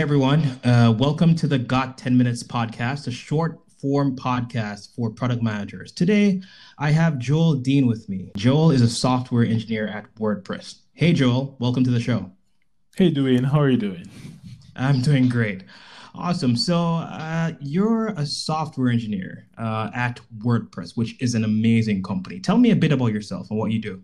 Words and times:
Hey 0.00 0.04
everyone, 0.04 0.58
uh, 0.64 0.94
welcome 0.98 1.34
to 1.34 1.46
the 1.46 1.58
Got 1.58 1.98
10 1.98 2.16
Minutes 2.16 2.42
podcast, 2.42 3.06
a 3.06 3.10
short 3.10 3.60
form 3.82 4.16
podcast 4.16 4.94
for 4.96 5.10
product 5.10 5.42
managers. 5.42 5.92
Today, 5.92 6.40
I 6.78 6.90
have 6.90 7.18
Joel 7.18 7.56
Dean 7.56 7.86
with 7.86 8.08
me. 8.08 8.32
Joel 8.34 8.70
is 8.70 8.80
a 8.80 8.88
software 8.88 9.44
engineer 9.44 9.86
at 9.88 10.06
WordPress. 10.14 10.76
Hey 10.94 11.12
Joel, 11.12 11.54
welcome 11.58 11.84
to 11.84 11.90
the 11.90 12.00
show. 12.00 12.32
Hey 12.96 13.12
Dwayne, 13.12 13.44
how 13.44 13.60
are 13.60 13.68
you 13.68 13.76
doing? 13.76 14.08
I'm 14.74 15.02
doing 15.02 15.28
great. 15.28 15.64
Awesome. 16.14 16.56
So, 16.56 16.78
uh, 16.82 17.52
you're 17.60 18.06
a 18.16 18.24
software 18.24 18.88
engineer 18.88 19.48
uh, 19.58 19.90
at 19.94 20.18
WordPress, 20.38 20.96
which 20.96 21.20
is 21.20 21.34
an 21.34 21.44
amazing 21.44 22.02
company. 22.02 22.40
Tell 22.40 22.56
me 22.56 22.70
a 22.70 22.76
bit 22.76 22.92
about 22.92 23.12
yourself 23.12 23.50
and 23.50 23.58
what 23.58 23.70
you 23.70 23.78
do. 23.78 24.02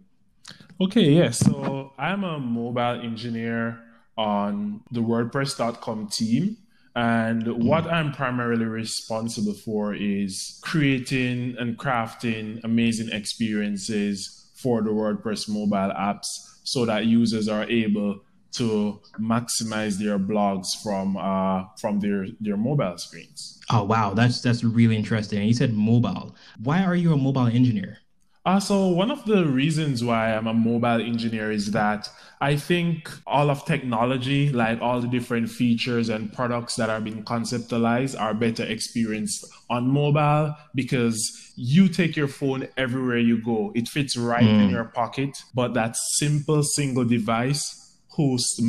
Okay, 0.79 1.09
yeah. 1.13 1.31
So, 1.31 1.95
I'm 1.97 2.23
a 2.23 2.39
mobile 2.39 3.01
engineer 3.01 3.81
on 4.17 4.83
the 4.91 5.01
WordPress.com 5.01 6.09
team. 6.09 6.57
And 6.95 7.63
what 7.63 7.87
I'm 7.87 8.13
primarily 8.13 8.65
responsible 8.65 9.53
for 9.53 9.95
is 9.95 10.59
creating 10.63 11.57
and 11.59 11.79
crafting 11.79 12.65
amazing 12.65 13.11
experiences 13.11 14.51
for 14.55 14.81
the 14.81 14.91
WordPress 14.91 15.47
mobile 15.49 15.93
apps 15.95 16.27
so 16.65 16.87
that 16.87 17.05
users 17.05 17.49
are 17.49 17.65
able 17.65 18.21
to 18.53 18.99
maximize 19.21 19.99
their 19.99 20.19
blogs 20.19 20.69
from 20.83 21.17
uh, 21.19 21.65
from 21.79 22.01
their 22.01 22.27
their 22.41 22.57
mobile 22.57 22.97
screens. 22.97 23.61
Oh 23.71 23.85
wow, 23.85 24.15
that's 24.15 24.41
that's 24.41 24.65
really 24.65 24.97
interesting. 24.97 25.47
You 25.47 25.53
said 25.53 25.75
mobile. 25.75 26.35
Why 26.63 26.83
are 26.83 26.97
you 26.97 27.13
a 27.13 27.17
mobile 27.17 27.47
engineer? 27.47 27.99
Uh, 28.47 28.61
so 28.61 28.87
one 28.87 29.11
of 29.11 29.25
the 29.25 29.45
reasons 29.45 30.05
why 30.05 30.33
I'm 30.33 30.47
a 30.47 30.55
mobile 30.55 31.01
engineer 31.01 31.51
is 31.51 31.73
that 31.73 32.09
I 32.41 32.55
think 32.55 33.11
all 33.27 33.51
of 33.51 33.65
technology, 33.65 34.51
like 34.51 34.81
all 34.81 35.01
the 35.01 35.09
different 35.09 35.51
features 35.51 36.09
and 36.09 36.33
products 36.33 36.77
that 36.77 36.89
are 36.89 37.01
being 37.01 37.25
conceptualized, 37.25 38.19
are 38.19 38.35
better 38.35 38.63
experienced 38.63 39.45
on 39.69 39.89
mobile 39.89 40.55
because 40.77 41.53
you 41.57 41.89
take 41.89 42.15
your 42.15 42.29
phone 42.29 42.69
everywhere 42.77 43.19
you 43.19 43.43
go. 43.43 43.73
It 43.75 43.89
fits 43.89 44.17
right 44.17 44.45
mm. 44.45 44.67
in 44.67 44.71
your 44.71 44.85
pocket, 44.85 45.43
but 45.53 45.75
that 45.75 45.97
simple 45.97 46.63
single 46.63 47.05
device 47.05 47.99
hosts 48.11 48.61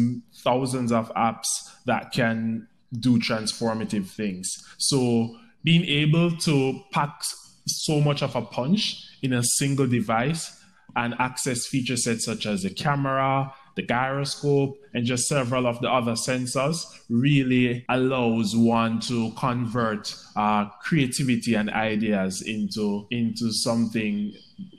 thousands 0.43 0.91
of 0.91 1.13
apps 1.13 1.45
that 1.85 2.11
can 2.11 2.67
do 2.99 3.19
transformative 3.19 4.07
things. 4.07 4.51
So 4.79 5.37
being 5.63 5.85
able 5.85 6.31
to 6.31 6.81
pack 6.91 7.21
so 7.67 8.01
much 8.01 8.23
of 8.23 8.35
a 8.35 8.41
punch 8.41 9.03
in 9.21 9.33
a 9.33 9.43
single 9.43 9.87
device 9.87 10.63
and 10.95 11.13
access 11.19 11.67
feature 11.67 11.97
sets 11.97 12.25
such 12.25 12.45
as 12.45 12.63
the 12.63 12.69
camera, 12.69 13.53
the 13.75 13.83
gyroscope, 13.83 14.77
and 14.93 15.05
just 15.05 15.27
several 15.27 15.67
of 15.67 15.79
the 15.81 15.91
other 15.91 16.13
sensors 16.13 16.85
really 17.09 17.85
allows 17.89 18.55
one 18.55 18.99
to 19.01 19.31
convert 19.37 20.15
uh, 20.35 20.65
creativity 20.81 21.53
and 21.53 21.69
ideas 21.69 22.41
into 22.41 23.05
into 23.11 23.51
something 23.51 24.33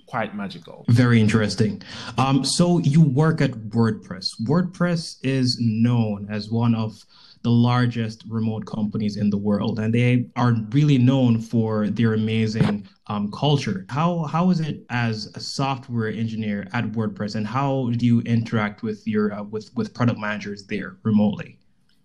quite 0.07 0.35
magical. 0.35 0.85
Very 0.89 1.21
interesting. 1.21 1.83
Um, 2.17 2.45
so 2.45 2.79
you 2.79 3.03
work 3.03 3.41
at 3.41 3.53
WordPress. 3.53 4.41
WordPress 4.43 5.19
is 5.23 5.59
known 5.61 6.27
as 6.31 6.51
one 6.51 6.75
of 6.75 7.05
the 7.43 7.51
largest 7.51 8.25
remote 8.29 8.67
companies 8.67 9.17
in 9.17 9.31
the 9.31 9.39
world, 9.39 9.79
and 9.79 9.95
they 9.95 10.29
are 10.37 10.55
really 10.71 10.99
known 10.99 11.41
for 11.41 11.89
their 11.89 12.15
amazing 12.15 12.87
um, 13.07 13.31
culture. 13.31 13.87
How 13.89 14.25
how 14.25 14.51
is 14.51 14.61
it 14.61 14.85
as 14.91 15.27
a 15.35 15.41
software 15.41 16.09
engineer 16.09 16.67
at 16.73 16.85
WordPress, 16.93 17.37
and 17.37 17.47
how 17.47 17.91
do 17.97 18.05
you 18.05 18.21
interact 18.23 18.83
with 18.83 19.07
your 19.07 19.33
uh, 19.33 19.43
with 19.45 19.71
with 19.77 19.95
product 19.95 20.19
managers 20.19 20.67
there 20.67 20.97
remotely? 21.05 21.59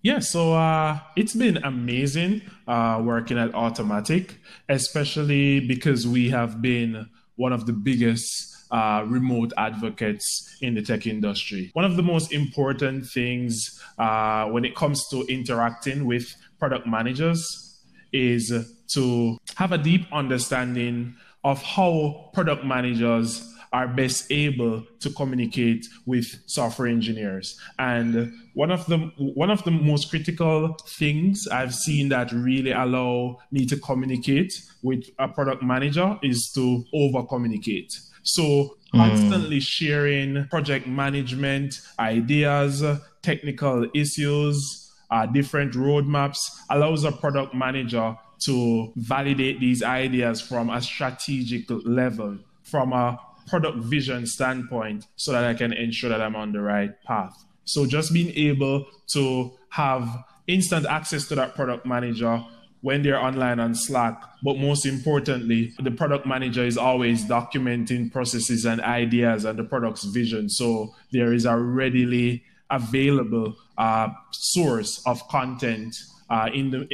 Yeah, 0.03 0.19
so 0.19 0.53
uh, 0.53 0.99
it's 1.15 1.33
been 1.33 1.57
amazing 1.63 2.41
uh, 2.67 3.01
working 3.01 3.37
at 3.37 3.53
Automattic, 3.53 4.31
especially 4.67 5.61
because 5.61 6.05
we 6.05 6.29
have 6.29 6.61
been 6.61 7.07
one 7.35 7.53
of 7.53 7.65
the 7.65 7.73
biggest 7.73 8.53
uh, 8.71 9.05
remote 9.07 9.53
advocates 9.57 10.57
in 10.61 10.73
the 10.73 10.81
tech 10.81 11.05
industry. 11.05 11.69
One 11.73 11.85
of 11.85 11.95
the 11.95 12.03
most 12.03 12.33
important 12.33 13.05
things 13.05 13.79
uh, 13.97 14.45
when 14.45 14.65
it 14.65 14.75
comes 14.75 15.07
to 15.09 15.21
interacting 15.27 16.05
with 16.05 16.35
product 16.59 16.87
managers 16.87 17.81
is 18.11 18.51
to 18.87 19.37
have 19.55 19.71
a 19.71 19.77
deep 19.77 20.05
understanding 20.11 21.15
of 21.43 21.61
how 21.61 22.29
product 22.33 22.63
managers 22.63 23.52
are 23.73 23.87
best 23.87 24.31
able 24.31 24.83
to 24.99 25.09
communicate 25.09 25.85
with 26.05 26.25
software 26.45 26.87
engineers. 26.87 27.59
And 27.79 28.31
one 28.53 28.71
of 28.71 28.85
the 28.85 28.97
one 29.17 29.49
of 29.49 29.63
the 29.63 29.71
most 29.71 30.09
critical 30.11 30.77
things 30.99 31.47
I've 31.47 31.73
seen 31.73 32.09
that 32.09 32.31
really 32.31 32.71
allow 32.71 33.39
me 33.51 33.65
to 33.65 33.77
communicate 33.77 34.53
with 34.83 35.03
a 35.17 35.27
product 35.27 35.63
manager 35.63 36.19
is 36.21 36.51
to 36.55 36.85
over 36.93 37.23
communicate. 37.23 37.91
So 38.21 38.77
constantly 38.95 39.57
mm. 39.57 39.63
sharing 39.63 40.47
project 40.47 40.87
management 40.87 41.81
ideas, 41.99 42.83
technical 43.23 43.87
issues, 43.93 44.91
uh, 45.09 45.25
different 45.25 45.73
roadmaps 45.73 46.37
allows 46.69 47.03
a 47.03 47.11
product 47.11 47.53
manager 47.53 48.15
to 48.45 48.91
validate 48.95 49.59
these 49.59 49.81
ideas 49.83 50.41
from 50.41 50.69
a 50.69 50.81
strategic 50.81 51.65
level, 51.69 52.37
from 52.63 52.93
a 52.93 53.19
product 53.47 53.77
vision 53.79 54.25
standpoint, 54.25 55.07
so 55.15 55.31
that 55.31 55.43
I 55.43 55.53
can 55.53 55.73
ensure 55.73 56.09
that 56.09 56.21
I'm 56.21 56.35
on 56.35 56.51
the 56.51 56.61
right 56.61 56.91
path. 57.03 57.33
So 57.65 57.85
just 57.85 58.13
being 58.13 58.33
able 58.35 58.85
to 59.13 59.51
have 59.69 60.07
instant 60.47 60.85
access 60.85 61.27
to 61.29 61.35
that 61.35 61.55
product 61.55 61.85
manager 61.85 62.43
when 62.81 63.01
they're 63.01 63.17
online 63.17 63.59
on 63.59 63.73
Slack. 63.73 64.21
But 64.43 64.57
most 64.57 64.85
importantly, 64.85 65.73
the 65.81 65.91
product 65.91 66.25
manager 66.25 66.65
is 66.65 66.77
always 66.77 67.23
documenting 67.25 68.11
processes 68.11 68.65
and 68.65 68.81
ideas 68.81 69.45
and 69.45 69.57
the 69.57 69.63
product's 69.63 70.03
vision. 70.03 70.49
So 70.49 70.93
there 71.11 71.33
is 71.33 71.45
a 71.45 71.57
readily 71.57 72.43
available 72.69 73.55
uh, 73.77 74.09
source 74.31 75.01
of 75.05 75.25
content 75.29 75.95
uh, 76.29 76.49
in 76.53 76.71
the 76.71 76.89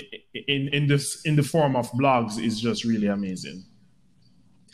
in 0.48 0.68
in 0.70 0.88
this 0.88 1.22
in 1.26 1.36
the 1.36 1.44
form 1.44 1.76
of 1.76 1.90
blogs 1.92 2.44
is 2.44 2.60
just 2.62 2.84
really 2.84 3.08
amazing. 3.08 3.64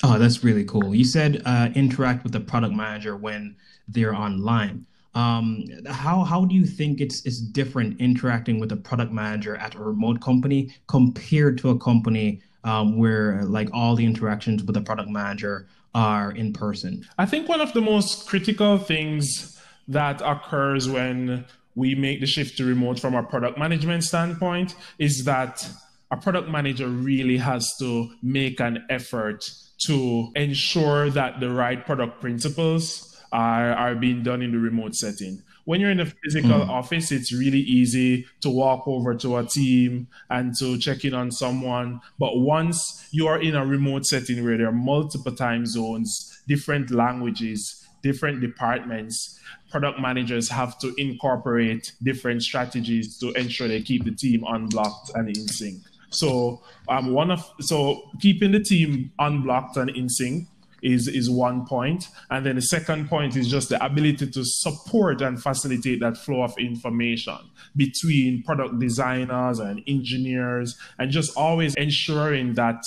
Oh, 0.04 0.20
that's 0.20 0.44
really 0.44 0.66
cool. 0.66 0.94
You 0.94 1.06
said 1.06 1.42
uh, 1.46 1.70
interact 1.76 2.24
with 2.24 2.34
the 2.34 2.40
product 2.40 2.74
manager 2.74 3.16
when 3.16 3.56
they're 3.88 4.16
online. 4.16 4.86
Um, 5.14 5.66
how 5.88 6.24
how 6.24 6.44
do 6.44 6.54
you 6.54 6.66
think 6.66 7.00
it's 7.00 7.26
it's 7.26 7.40
different 7.40 8.00
interacting 8.02 8.60
with 8.60 8.72
a 8.74 8.76
product 8.76 9.14
manager 9.14 9.56
at 9.56 9.74
a 9.74 9.80
remote 9.80 10.20
company 10.20 10.76
compared 10.88 11.58
to 11.60 11.70
a 11.70 11.80
company 11.80 12.42
um, 12.66 12.98
where 12.98 13.44
like 13.44 13.70
all 13.72 13.96
the 13.96 14.06
interactions 14.06 14.64
with 14.64 14.76
the 14.76 14.82
product 14.82 15.10
manager 15.10 15.68
are 15.94 16.32
in 16.32 16.52
person? 16.52 17.08
I 17.18 17.26
think 17.26 17.48
one 17.48 17.62
of 17.62 17.72
the 17.72 17.82
most 17.82 18.28
critical 18.28 18.78
things 18.78 19.58
that 19.88 20.22
occurs 20.22 20.90
when 20.90 21.46
we 21.76 21.96
make 21.96 22.20
the 22.20 22.26
shift 22.26 22.58
to 22.58 22.66
remote 22.66 23.00
from 23.00 23.16
a 23.16 23.24
product 23.24 23.58
management 23.58 24.04
standpoint 24.04 24.76
is 25.00 25.24
that 25.26 25.66
a 26.16 26.22
product 26.22 26.50
manager 26.50 26.88
really 26.88 27.38
has 27.38 27.76
to 27.80 28.10
make 28.24 28.60
an 28.62 28.86
effort 28.90 29.44
to 29.86 30.32
ensure 30.36 31.10
that 31.10 31.40
the 31.42 31.50
right 31.50 31.86
product 31.86 32.22
principles 32.22 33.20
are, 33.34 33.74
are 33.74 33.96
being 33.96 34.24
done 34.24 34.42
in 34.42 34.52
the 34.54 34.58
remote 34.58 34.96
setting. 34.96 35.44
When 35.66 35.82
you're 35.82 35.92
in 35.92 36.00
a 36.00 36.06
physical 36.06 36.52
mm. 36.52 36.70
office, 36.70 37.12
it's 37.12 37.34
really 37.34 37.60
easy 37.60 38.26
to 38.42 38.50
walk 38.50 38.88
over 38.88 39.14
to 39.16 39.38
a 39.38 39.44
team 39.44 40.08
and 40.30 40.54
to 40.60 40.78
check 40.78 41.04
in 41.04 41.14
on 41.14 41.32
someone. 41.32 42.00
But 42.18 42.38
once 42.38 43.10
you 43.12 43.28
are 43.28 43.42
in 43.42 43.56
a 43.56 43.66
remote 43.66 44.06
setting 44.06 44.46
where 44.46 44.58
there 44.58 44.68
are 44.68 44.72
multiple 44.72 45.36
time 45.36 45.66
zones, 45.66 46.40
different 46.48 46.92
languages, 46.92 47.86
different 48.04 48.40
departments, 48.40 49.40
product 49.72 50.00
managers 50.00 50.50
have 50.50 50.78
to 50.80 50.94
incorporate 50.98 51.92
different 52.04 52.44
strategies 52.44 53.18
to 53.18 53.34
ensure 53.34 53.68
they 53.68 53.82
keep 53.82 54.06
the 54.06 54.12
team 54.12 54.44
unblocked 54.48 55.12
and 55.16 55.28
in 55.28 55.48
sync. 55.48 55.82
So 56.16 56.62
um, 56.90 57.14
one 57.14 57.32
of 57.32 57.44
so 57.62 58.10
keeping 58.22 58.52
the 58.52 58.60
team 58.60 59.12
unblocked 59.20 59.78
and 59.78 59.90
in 59.90 60.10
sync 60.10 60.48
is 60.82 61.08
is 61.08 61.30
one 61.30 61.66
point, 61.66 62.10
and 62.30 62.46
then 62.46 62.56
the 62.56 62.62
second 62.62 63.10
point 63.10 63.36
is 63.36 63.50
just 63.50 63.70
the 63.70 63.84
ability 63.84 64.28
to 64.32 64.44
support 64.46 65.22
and 65.22 65.42
facilitate 65.42 66.00
that 66.00 66.18
flow 66.18 66.44
of 66.44 66.54
information 66.58 67.38
between 67.76 68.44
product 68.44 68.80
designers 68.80 69.60
and 69.60 69.82
engineers, 69.88 70.78
and 71.00 71.12
just 71.12 71.36
always 71.36 71.74
ensuring 71.76 72.54
that 72.54 72.84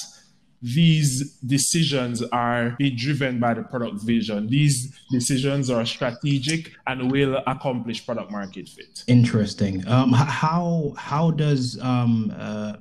these 0.60 1.38
decisions 1.38 2.22
are 2.22 2.74
being 2.78 2.96
driven 2.96 3.38
by 3.38 3.54
the 3.54 3.62
product 3.62 4.02
vision. 4.02 4.48
These 4.48 4.98
decisions 5.10 5.70
are 5.70 5.86
strategic 5.86 6.72
and 6.86 7.12
will 7.12 7.42
accomplish 7.46 8.04
product 8.04 8.30
market 8.30 8.68
fit. 8.68 9.04
Interesting. 9.06 9.86
Um, 9.86 10.12
how 10.12 10.94
how 10.96 11.30
does 11.30 11.78
um, 11.80 12.34
uh, 12.36 12.76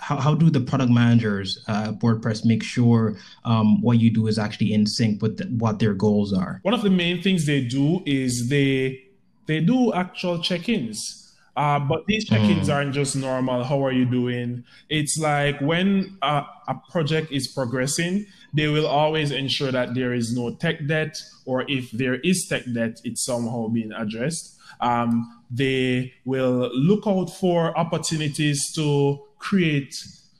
how, 0.00 0.16
how 0.24 0.34
do 0.34 0.50
the 0.50 0.60
product 0.60 0.90
managers 0.90 1.62
uh, 1.68 1.92
WordPress 2.02 2.44
make 2.44 2.62
sure 2.62 3.16
um, 3.44 3.80
what 3.82 3.98
you 3.98 4.10
do 4.10 4.26
is 4.26 4.38
actually 4.38 4.72
in 4.72 4.86
sync 4.86 5.22
with 5.22 5.36
the, 5.38 5.44
what 5.62 5.78
their 5.78 5.94
goals 5.94 6.32
are? 6.32 6.60
One 6.62 6.74
of 6.74 6.82
the 6.82 6.90
main 6.90 7.22
things 7.22 7.46
they 7.46 7.60
do 7.60 8.02
is 8.06 8.48
they 8.48 9.04
they 9.46 9.60
do 9.60 9.92
actual 9.92 10.40
check-ins 10.40 10.98
Uh, 11.56 11.78
but 11.78 12.06
these 12.06 12.24
check-ins 12.24 12.68
mm. 12.68 12.74
aren't 12.74 12.94
just 12.94 13.16
normal. 13.16 13.64
How 13.64 13.84
are 13.84 13.92
you 13.92 14.06
doing? 14.06 14.64
It's 14.88 15.18
like 15.18 15.60
when 15.60 16.16
a, 16.22 16.44
a 16.68 16.74
project 16.90 17.32
is 17.32 17.48
progressing, 17.48 18.26
they 18.54 18.68
will 18.68 18.86
always 18.86 19.30
ensure 19.30 19.72
that 19.72 19.94
there 19.94 20.14
is 20.14 20.32
no 20.32 20.54
tech 20.54 20.86
debt, 20.86 21.18
or 21.44 21.64
if 21.68 21.90
there 21.90 22.16
is 22.22 22.46
tech 22.48 22.64
debt, 22.72 23.00
it's 23.04 23.24
somehow 23.24 23.68
being 23.68 23.92
addressed. 23.92 24.56
Um, 24.80 25.42
they 25.50 26.14
will 26.24 26.70
look 26.72 27.06
out 27.06 27.26
for 27.26 27.76
opportunities 27.76 28.72
to 28.74 29.18
create 29.40 29.94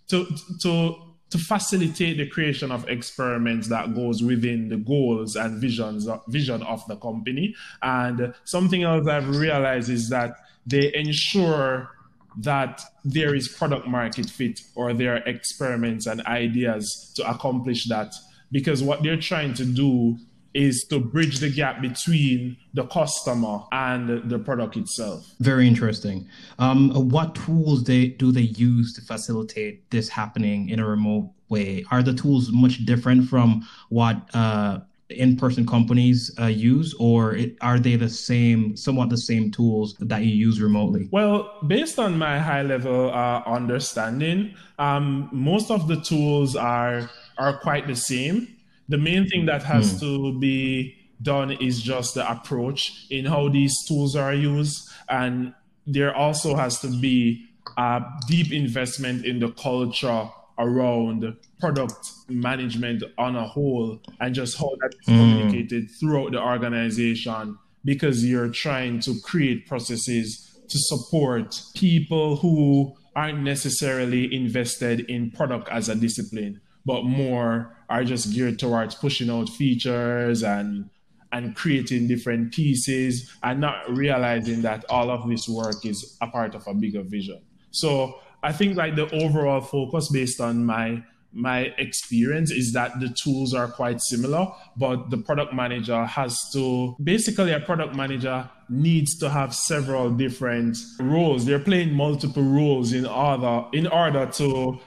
to 0.09 0.27
to 0.61 1.11
to 1.31 1.39
facilitate 1.39 2.19
the 2.19 2.27
creation 2.27 2.73
of 2.73 2.89
experiments 2.89 3.69
that 3.69 3.95
goes 3.95 4.23
within 4.23 4.69
the 4.69 4.77
goals 4.77 5.37
and 5.37 5.61
visions 5.61 6.09
vision 6.29 6.63
of 6.65 6.87
the 6.89 6.97
company. 6.97 7.55
And 7.83 8.35
something 8.45 8.83
else 8.83 9.07
I've 9.07 9.29
realized 9.29 9.91
is 9.91 10.09
that 10.11 10.35
they 10.67 10.93
ensure 10.95 11.91
that 12.39 12.83
there 13.05 13.35
is 13.35 13.49
product 13.49 13.87
market 13.87 14.29
fit 14.29 14.61
or 14.75 14.93
there 14.93 15.15
are 15.15 15.29
experiments 15.29 16.07
and 16.07 16.21
ideas 16.27 17.13
to 17.17 17.29
accomplish 17.29 17.89
that 17.89 18.13
because 18.53 18.83
what 18.83 19.03
they're 19.03 19.17
trying 19.21 19.55
to 19.55 19.65
do 19.65 20.17
is 20.55 20.85
to 20.91 20.99
bridge 20.99 21.39
the 21.39 21.51
gap 21.51 21.81
between 21.81 22.57
the 22.75 22.85
customer 22.85 23.61
and 23.73 24.29
the 24.29 24.39
product 24.39 24.77
itself. 24.77 25.27
Very 25.41 25.67
interesting. 25.67 26.29
Um, 26.59 27.09
what 27.09 27.35
tools 27.35 27.85
they 27.85 28.09
do 28.09 28.33
they 28.33 28.43
use 28.43 28.93
to 28.95 29.01
facilitate 29.03 29.89
this 29.91 30.09
happening 30.09 30.69
in 30.69 30.81
a 30.81 30.87
remote 30.87 31.31
way? 31.49 31.85
Are 31.91 32.03
the 32.03 32.15
tools 32.15 32.51
much 32.51 32.85
different 32.85 33.29
from 33.29 33.67
what 33.91 34.17
uh, 34.35 34.81
in-person 35.11 35.67
companies 35.67 36.31
uh, 36.39 36.47
use, 36.47 36.95
or 36.99 37.35
it, 37.35 37.57
are 37.61 37.79
they 37.79 37.97
the 37.97 38.09
same, 38.09 38.77
somewhat 38.77 39.09
the 39.09 39.19
same 39.19 39.51
tools 39.51 39.97
that 40.01 40.23
you 40.23 40.33
use 40.33 40.61
remotely? 40.61 41.09
Well, 41.11 41.59
based 41.67 41.99
on 41.99 42.17
my 42.17 42.39
high-level 42.39 43.11
uh, 43.11 43.43
understanding, 43.47 44.55
um, 44.79 45.29
most 45.33 45.71
of 45.71 45.89
the 45.89 46.01
tools 46.01 46.57
are 46.57 47.11
are 47.39 47.59
quite 47.59 47.87
the 47.87 47.97
same 47.97 48.49
the 48.91 48.99
main 48.99 49.29
thing 49.29 49.47
that 49.47 49.63
has 49.63 49.95
mm. 49.95 50.01
to 50.01 50.39
be 50.41 50.97
done 51.23 51.53
is 51.53 51.81
just 51.81 52.15
the 52.15 52.31
approach 52.31 53.07
in 53.09 53.25
how 53.25 53.49
these 53.49 53.85
tools 53.87 54.17
are 54.17 54.35
used. 54.35 54.89
And 55.09 55.55
there 55.87 56.15
also 56.15 56.57
has 56.57 56.81
to 56.81 56.89
be 56.89 57.47
a 57.79 58.03
deep 58.27 58.53
investment 58.53 59.25
in 59.25 59.39
the 59.39 59.51
culture 59.53 60.29
around 60.59 61.37
product 61.61 62.11
management 62.29 63.05
on 63.17 63.37
a 63.37 63.47
whole 63.47 64.01
and 64.19 64.35
just 64.35 64.59
how 64.59 64.71
that 64.81 64.93
is 65.01 65.07
mm. 65.07 65.19
communicated 65.19 65.89
throughout 66.01 66.33
the 66.33 66.43
organization 66.43 67.57
because 67.85 68.25
you're 68.25 68.51
trying 68.51 68.99
to 69.01 69.15
create 69.23 69.67
processes 69.67 70.61
to 70.69 70.79
support 70.79 71.63
people 71.75 72.37
who 72.37 72.93
aren't 73.15 73.41
necessarily 73.41 74.35
invested 74.35 75.01
in 75.09 75.31
product 75.31 75.69
as 75.71 75.89
a 75.89 75.95
discipline 75.95 76.61
but 76.85 77.05
more 77.05 77.77
are 77.89 78.05
just 78.05 78.33
geared 78.33 78.59
towards 78.59 78.95
pushing 78.95 79.31
out 79.31 79.49
features 79.49 80.43
and 80.43 80.89
and 81.33 81.55
creating 81.55 82.09
different 82.09 82.53
pieces 82.53 83.31
and 83.43 83.61
not 83.61 83.89
realizing 83.89 84.63
that 84.63 84.85
all 84.89 85.11
of 85.11 85.29
this 85.29 85.49
work 85.49 85.85
is 85.87 86.17
a 86.21 86.27
part 86.27 86.55
of 86.55 86.67
a 86.67 86.75
bigger 86.75 87.03
vision. 87.03 87.41
So 87.71 88.19
I 88.43 88.53
think 88.53 88.77
like 88.77 88.97
the 88.97 89.09
overall 89.15 89.61
focus 89.61 90.11
based 90.11 90.41
on 90.41 90.65
my 90.65 91.05
my 91.33 91.73
experience 91.79 92.51
is 92.51 92.73
that 92.73 92.99
the 92.99 93.09
tools 93.09 93.55
are 93.55 93.69
quite 93.69 94.01
similar, 94.01 94.49
but 94.77 95.11
the 95.11 95.19
product 95.19 95.55
manager 95.55 96.05
has 96.05 96.51
to 96.53 96.97
basically 97.03 97.53
a 97.53 97.61
product 97.61 97.95
manager 97.95 98.51
needs 98.69 99.17
to 99.19 99.31
have 99.31 99.55
several 99.55 100.11
different 100.11 100.77
roles. 100.99 101.45
They're 101.45 101.61
playing 101.61 101.95
multiple 101.95 102.43
roles 102.43 102.93
in 102.93 103.07
order 103.07 103.67
in 103.73 103.87
order 103.87 104.27
to 104.27 104.81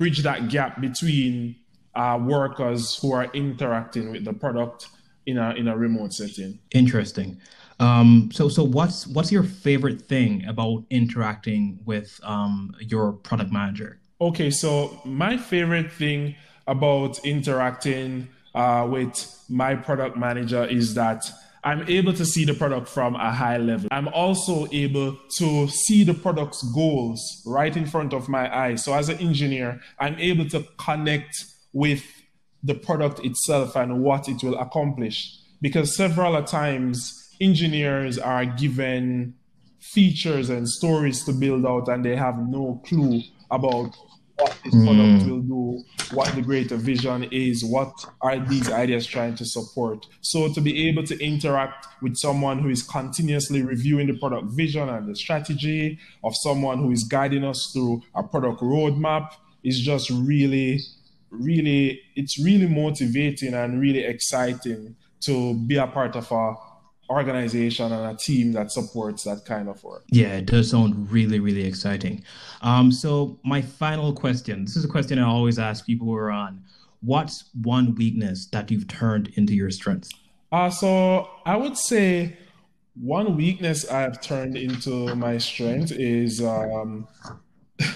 bridge 0.00 0.22
that 0.22 0.48
gap 0.48 0.80
between 0.80 1.54
uh, 1.94 2.18
workers 2.20 2.96
who 2.96 3.12
are 3.12 3.30
interacting 3.34 4.10
with 4.10 4.24
the 4.24 4.32
product 4.32 4.88
in 5.26 5.36
a 5.36 5.50
in 5.54 5.68
a 5.68 5.76
remote 5.76 6.14
setting. 6.14 6.58
Interesting. 6.72 7.38
Um, 7.78 8.30
so 8.32 8.48
so 8.48 8.64
what's 8.64 9.06
what's 9.06 9.30
your 9.30 9.42
favorite 9.42 10.00
thing 10.00 10.46
about 10.46 10.84
interacting 10.88 11.80
with 11.84 12.18
um, 12.24 12.74
your 12.80 13.12
product 13.12 13.52
manager? 13.52 14.00
Okay, 14.22 14.50
so 14.50 15.00
my 15.04 15.36
favorite 15.36 15.92
thing 15.92 16.34
about 16.66 17.18
interacting 17.22 18.28
uh, 18.54 18.86
with 18.90 19.14
my 19.50 19.74
product 19.74 20.16
manager 20.16 20.64
is 20.64 20.94
that 20.94 21.30
I'm 21.62 21.88
able 21.88 22.12
to 22.14 22.24
see 22.24 22.44
the 22.44 22.54
product 22.54 22.88
from 22.88 23.14
a 23.16 23.30
high 23.30 23.58
level. 23.58 23.88
I'm 23.90 24.08
also 24.08 24.66
able 24.72 25.18
to 25.38 25.68
see 25.68 26.04
the 26.04 26.14
product's 26.14 26.62
goals 26.72 27.42
right 27.46 27.76
in 27.76 27.86
front 27.86 28.12
of 28.12 28.28
my 28.28 28.54
eyes. 28.54 28.84
So, 28.84 28.94
as 28.94 29.08
an 29.08 29.18
engineer, 29.18 29.80
I'm 29.98 30.18
able 30.18 30.48
to 30.50 30.66
connect 30.78 31.44
with 31.72 32.02
the 32.62 32.74
product 32.74 33.24
itself 33.24 33.76
and 33.76 34.02
what 34.02 34.28
it 34.28 34.42
will 34.42 34.58
accomplish. 34.58 35.36
Because 35.60 35.94
several 35.94 36.42
times, 36.44 37.28
engineers 37.40 38.18
are 38.18 38.46
given 38.46 39.34
features 39.80 40.50
and 40.50 40.68
stories 40.68 41.24
to 41.24 41.32
build 41.32 41.66
out, 41.66 41.88
and 41.88 42.04
they 42.04 42.16
have 42.16 42.38
no 42.38 42.82
clue 42.86 43.20
about 43.50 43.96
what 44.40 44.56
this 44.64 44.74
mm. 44.74 44.84
product 44.84 45.30
will 45.30 45.40
do, 45.40 45.84
what 46.14 46.34
the 46.34 46.42
greater 46.42 46.76
vision 46.76 47.24
is, 47.30 47.64
what 47.64 47.92
are 48.20 48.38
these 48.38 48.70
ideas 48.70 49.06
trying 49.06 49.34
to 49.36 49.44
support. 49.44 50.06
So 50.20 50.52
to 50.52 50.60
be 50.60 50.88
able 50.88 51.04
to 51.04 51.18
interact 51.24 51.86
with 52.02 52.16
someone 52.16 52.58
who 52.58 52.68
is 52.68 52.82
continuously 52.82 53.62
reviewing 53.62 54.06
the 54.06 54.18
product 54.18 54.48
vision 54.50 54.88
and 54.88 55.08
the 55.08 55.16
strategy 55.16 55.98
of 56.24 56.34
someone 56.36 56.78
who 56.78 56.90
is 56.90 57.04
guiding 57.04 57.44
us 57.44 57.70
through 57.72 58.02
a 58.14 58.22
product 58.22 58.60
roadmap 58.60 59.32
is 59.62 59.80
just 59.80 60.10
really, 60.10 60.80
really, 61.30 62.00
it's 62.16 62.42
really 62.42 62.66
motivating 62.66 63.54
and 63.54 63.80
really 63.80 64.04
exciting 64.04 64.96
to 65.20 65.54
be 65.66 65.76
a 65.76 65.86
part 65.86 66.16
of 66.16 66.30
a 66.32 66.54
organization 67.10 67.92
and 67.92 68.14
a 68.14 68.16
team 68.16 68.52
that 68.52 68.70
supports 68.70 69.24
that 69.24 69.44
kind 69.44 69.68
of 69.68 69.82
work. 69.82 70.04
Yeah, 70.10 70.34
it 70.36 70.46
does 70.46 70.70
sound 70.70 71.10
really, 71.10 71.40
really 71.40 71.66
exciting. 71.66 72.24
Um, 72.62 72.92
so, 72.92 73.38
my 73.44 73.60
final 73.60 74.12
question 74.12 74.64
this 74.64 74.76
is 74.76 74.84
a 74.84 74.88
question 74.88 75.18
I 75.18 75.26
always 75.26 75.58
ask 75.58 75.84
people 75.84 76.06
who 76.06 76.14
are 76.14 76.30
on. 76.30 76.62
What's 77.02 77.44
one 77.62 77.94
weakness 77.94 78.46
that 78.52 78.70
you've 78.70 78.86
turned 78.86 79.28
into 79.36 79.54
your 79.54 79.70
strength? 79.70 80.10
Uh, 80.52 80.70
so, 80.70 81.28
I 81.44 81.56
would 81.56 81.76
say 81.76 82.38
one 82.94 83.36
weakness 83.36 83.88
I've 83.90 84.20
turned 84.20 84.56
into 84.56 85.14
my 85.14 85.38
strength 85.38 85.92
is. 85.92 86.42
Um, 86.42 87.08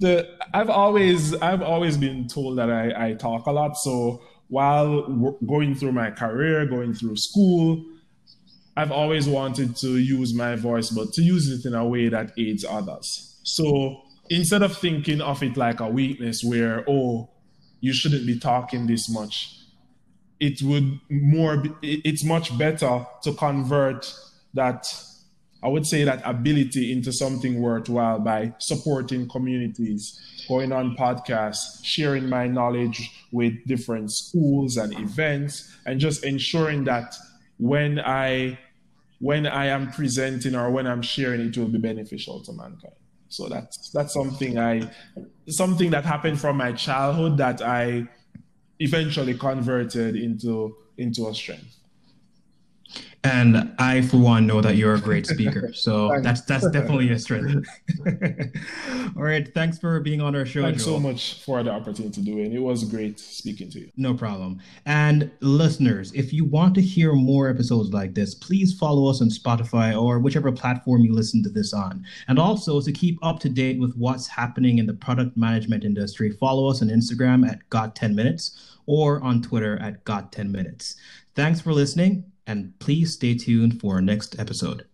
the 0.00 0.28
I've 0.52 0.70
always 0.70 1.34
I've 1.34 1.62
always 1.62 1.96
been 1.96 2.28
told 2.28 2.58
that 2.58 2.70
I, 2.70 3.08
I 3.08 3.12
talk 3.14 3.46
a 3.46 3.52
lot. 3.52 3.76
So 3.76 4.22
while 4.48 5.02
going 5.46 5.74
through 5.74 5.92
my 5.92 6.10
career, 6.10 6.66
going 6.66 6.94
through 6.94 7.16
school, 7.16 7.84
I've 8.76 8.90
always 8.90 9.28
wanted 9.28 9.76
to 9.76 9.98
use 9.98 10.34
my 10.34 10.56
voice, 10.56 10.90
but 10.90 11.12
to 11.12 11.22
use 11.22 11.48
it 11.48 11.66
in 11.66 11.74
a 11.74 11.86
way 11.86 12.08
that 12.08 12.32
aids 12.36 12.64
others. 12.68 13.38
So 13.44 14.02
instead 14.30 14.62
of 14.62 14.76
thinking 14.76 15.20
of 15.20 15.42
it 15.42 15.56
like 15.56 15.80
a 15.80 15.88
weakness 15.88 16.42
where, 16.42 16.84
oh, 16.88 17.30
you 17.80 17.92
shouldn't 17.92 18.26
be 18.26 18.38
talking 18.38 18.86
this 18.86 19.08
much, 19.08 19.60
it 20.40 20.60
would 20.62 21.00
more, 21.08 21.58
be, 21.58 21.70
it's 21.82 22.24
much 22.24 22.56
better 22.58 23.06
to 23.22 23.32
convert 23.34 24.12
that, 24.54 24.86
I 25.62 25.68
would 25.68 25.86
say, 25.86 26.02
that 26.04 26.22
ability 26.24 26.90
into 26.92 27.12
something 27.12 27.60
worthwhile 27.60 28.18
by 28.18 28.54
supporting 28.58 29.28
communities, 29.28 30.20
going 30.48 30.72
on 30.72 30.96
podcasts, 30.96 31.84
sharing 31.84 32.28
my 32.28 32.48
knowledge 32.48 33.10
with 33.30 33.52
different 33.66 34.10
schools 34.10 34.76
and 34.76 34.92
events, 34.98 35.76
and 35.86 36.00
just 36.00 36.24
ensuring 36.24 36.84
that 36.84 37.14
when 37.58 38.00
I 38.00 38.58
when 39.20 39.46
I 39.46 39.66
am 39.66 39.90
presenting 39.90 40.54
or 40.54 40.70
when 40.70 40.86
I'm 40.86 41.02
sharing, 41.02 41.40
it 41.40 41.56
will 41.56 41.68
be 41.68 41.78
beneficial 41.78 42.42
to 42.42 42.52
mankind. 42.52 42.94
So 43.28 43.48
that's 43.48 43.90
that's 43.90 44.12
something 44.12 44.58
I 44.58 44.90
something 45.48 45.90
that 45.90 46.04
happened 46.04 46.40
from 46.40 46.56
my 46.56 46.72
childhood 46.72 47.38
that 47.38 47.62
I 47.62 48.06
eventually 48.80 49.34
converted 49.34 50.16
into 50.16 50.76
into 50.98 51.28
a 51.28 51.34
strength. 51.34 51.76
And 53.24 53.74
I, 53.78 54.02
for 54.02 54.18
one, 54.18 54.46
know 54.46 54.60
that 54.60 54.76
you're 54.76 54.94
a 54.94 55.00
great 55.00 55.26
speaker. 55.26 55.72
So 55.84 56.20
that's 56.22 56.42
that's 56.42 56.68
definitely 56.70 57.10
a 57.10 57.18
strength. 57.18 57.66
All 59.16 59.22
right. 59.22 59.52
Thanks 59.54 59.78
for 59.78 59.98
being 60.00 60.20
on 60.20 60.36
our 60.36 60.46
show. 60.46 60.62
Thanks 60.62 60.84
Joel. 60.84 60.96
so 60.96 61.00
much 61.00 61.42
for 61.42 61.62
the 61.62 61.70
opportunity 61.70 62.14
to 62.14 62.20
do 62.20 62.38
it. 62.38 62.52
It 62.52 62.60
was 62.60 62.84
great 62.84 63.18
speaking 63.18 63.70
to 63.70 63.80
you. 63.80 63.90
No 63.96 64.14
problem. 64.14 64.60
And 64.86 65.30
listeners, 65.40 66.12
if 66.12 66.32
you 66.32 66.44
want 66.44 66.74
to 66.76 66.82
hear 66.82 67.12
more 67.12 67.48
episodes 67.48 67.92
like 67.92 68.14
this, 68.14 68.34
please 68.34 68.74
follow 68.78 69.10
us 69.10 69.20
on 69.20 69.28
Spotify 69.28 70.00
or 70.00 70.20
whichever 70.20 70.52
platform 70.52 71.02
you 71.02 71.12
listen 71.12 71.42
to 71.42 71.50
this 71.50 71.72
on. 71.72 72.04
And 72.28 72.38
also 72.38 72.80
to 72.80 72.92
keep 72.92 73.18
up 73.22 73.40
to 73.40 73.48
date 73.48 73.78
with 73.80 73.94
what's 73.96 74.26
happening 74.26 74.78
in 74.78 74.86
the 74.86 74.94
product 74.94 75.36
management 75.36 75.84
industry, 75.84 76.30
follow 76.30 76.68
us 76.68 76.82
on 76.82 76.88
Instagram 76.88 77.48
at 77.48 77.68
Got 77.70 77.96
10 77.96 78.14
Minutes 78.14 78.78
or 78.86 79.22
on 79.22 79.42
Twitter 79.42 79.78
at 79.78 80.04
Got 80.04 80.32
10 80.32 80.50
Minutes. 80.52 80.96
Thanks 81.34 81.60
for 81.60 81.72
listening 81.72 82.24
and 82.46 82.78
please 82.78 83.14
stay 83.14 83.34
tuned 83.34 83.80
for 83.80 83.94
our 83.94 84.00
next 84.00 84.38
episode. 84.38 84.86